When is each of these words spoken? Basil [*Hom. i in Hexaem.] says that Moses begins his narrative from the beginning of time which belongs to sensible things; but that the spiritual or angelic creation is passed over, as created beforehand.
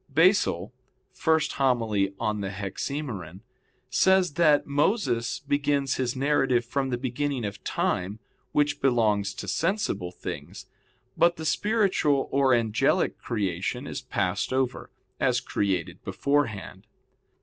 Basil 0.09 0.73
[*Hom. 1.23 1.83
i 1.83 2.31
in 2.31 2.41
Hexaem.] 2.41 3.41
says 3.91 4.33
that 4.33 4.65
Moses 4.65 5.41
begins 5.41 5.97
his 5.97 6.15
narrative 6.15 6.65
from 6.65 6.89
the 6.89 6.97
beginning 6.97 7.45
of 7.45 7.63
time 7.63 8.17
which 8.51 8.81
belongs 8.81 9.31
to 9.35 9.47
sensible 9.47 10.11
things; 10.11 10.65
but 11.15 11.35
that 11.35 11.41
the 11.41 11.45
spiritual 11.45 12.27
or 12.31 12.51
angelic 12.51 13.19
creation 13.19 13.85
is 13.85 14.01
passed 14.01 14.51
over, 14.51 14.89
as 15.19 15.39
created 15.39 16.03
beforehand. 16.03 16.87